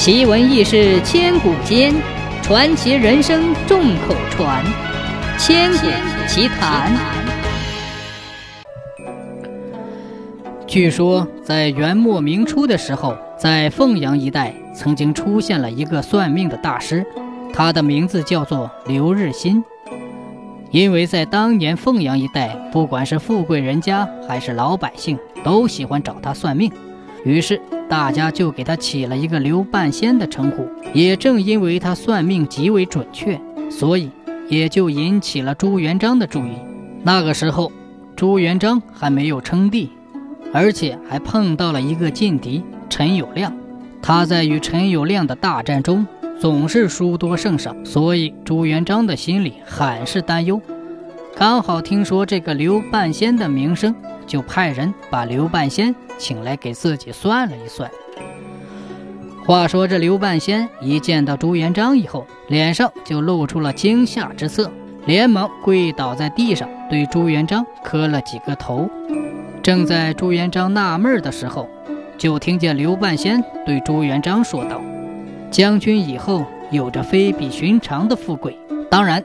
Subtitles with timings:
[0.00, 1.94] 奇闻异事千古间，
[2.42, 4.64] 传奇人生众口传。
[5.38, 5.86] 千古
[6.26, 6.90] 奇谈。
[10.66, 17.04] 据说在元末明初的时候，在凤阳一带曾经出现了一个算命的大师，
[17.52, 19.62] 他的名字叫做刘日新。
[20.70, 26.72] 因为在当年凤阳一带，不管是富贵人家还是老百姓，都喜欢找他算命，
[27.22, 27.60] 于是
[27.90, 30.66] 大家就给他起了一个“刘半仙”的称呼。
[30.94, 33.38] 也正因为他算命极为准确，
[33.68, 34.08] 所以
[34.48, 36.52] 也就引起了朱元璋的注意。
[37.02, 37.70] 那个时候，
[38.14, 39.90] 朱元璋还没有称帝，
[40.52, 43.52] 而且还碰到了一个劲敌陈友谅。
[44.00, 46.06] 他在与陈友谅的大战中。
[46.40, 50.58] 总是输多胜少，所以朱元璋的心里很是担忧。
[51.36, 53.94] 刚好听说这个刘半仙的名声，
[54.30, 57.90] 就派人把刘半仙请来给自己算了一算。
[59.44, 64.70] 话说这刘半仙一见到朱元璋以后，脸上就露出了惊吓之色，
[65.04, 68.88] 连忙跪倒在地上，对朱元璋磕了几个头。
[69.60, 71.68] 正在朱元璋纳闷的时候，
[72.16, 74.80] 就听见刘半仙对朱元璋说道。
[75.50, 78.56] 将军以后有着非比寻常的富贵，
[78.88, 79.24] 当然，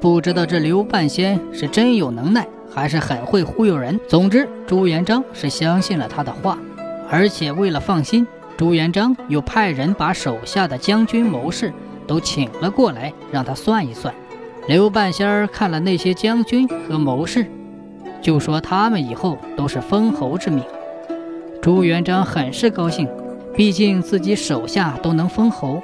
[0.00, 3.98] 不知道这刘半仙是真有能耐，还是很会忽悠人。
[4.08, 6.58] 总之，朱元璋是相信了他的话，
[7.08, 11.72] 而且为了放心，朱元璋又派人把手下的将军谋士
[12.06, 14.12] 都请了过来，让他算一算。
[14.66, 17.46] 刘半仙儿看了那些将军和谋士，
[18.20, 20.64] 就说他们以后都是封侯之命。
[21.62, 23.08] 朱元璋很是高兴。
[23.56, 25.80] 毕竟自己手下都能封侯，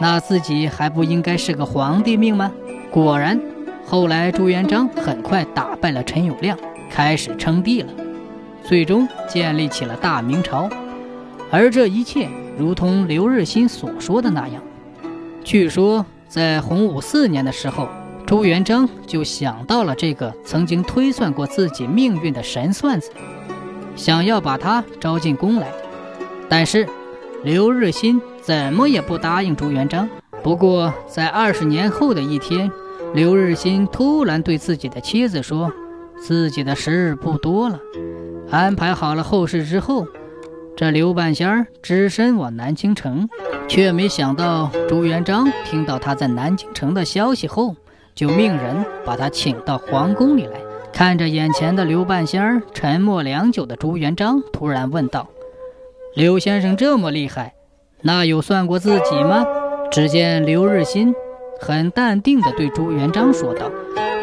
[0.00, 2.50] 那自己还不应该是个皇帝命吗？
[2.90, 3.40] 果然，
[3.84, 6.56] 后来朱元璋很快打败了陈友谅，
[6.90, 7.92] 开始称帝了，
[8.64, 10.68] 最终建立起了大明朝。
[11.50, 14.62] 而这一切，如同刘日新所说的那样，
[15.44, 17.88] 据说在洪武四年的时候，
[18.26, 23.10] 朱元璋就想到了这个曾经推算过自己命运的神算子，
[23.94, 25.66] 想要把他招进宫来，
[26.48, 26.88] 但是。
[27.44, 30.08] 刘日新怎么也不答应朱元璋。
[30.44, 32.70] 不过，在二十年后的一天，
[33.14, 35.70] 刘日新突然对自己的妻子说
[36.18, 37.78] ：“自己的时日不多了。”
[38.50, 40.06] 安排好了后事之后，
[40.74, 43.28] 这刘半仙儿只身往南京城，
[43.68, 47.76] 却没想到朱元璋听到他在南京城的消息后，
[48.14, 50.58] 就命人把他请到皇宫里来。
[50.90, 55.28] 看着眼前的刘半仙儿，沉默良久的朱元璋突然问道。
[56.14, 57.54] 刘先生这么厉害，
[58.00, 59.44] 那有算过自己吗？
[59.90, 61.14] 只见刘日新
[61.64, 63.70] 很淡定地对朱元璋说道：“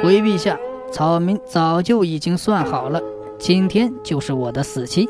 [0.04, 0.60] 回陛下，
[0.92, 3.02] 草民早就已经算好了，
[3.38, 5.08] 今天就是我的死期。”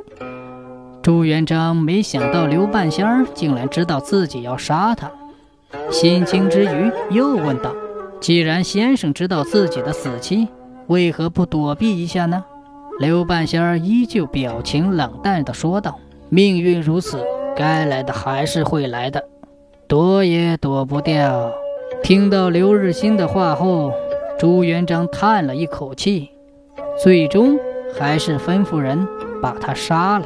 [1.01, 5.11] 朱元璋没想到刘半仙儿竟然知道自己要杀他，
[5.91, 7.73] 心惊之余又问道
[8.21, 10.47] ：“既然先生知道自己的死期，
[10.85, 12.45] 为何不躲避一下呢？”
[12.99, 15.97] 刘半仙儿依旧表情冷淡地说道。
[16.31, 17.25] 命运如此，
[17.55, 19.23] 该来的还是会来的，
[19.87, 21.51] 躲也躲不掉。
[22.09, 23.93] 听到刘日新的话后，
[24.39, 26.27] 朱元璋叹了一口气，
[27.03, 27.55] 最终
[27.99, 29.07] 还是吩咐人
[29.43, 30.25] 把他杀了。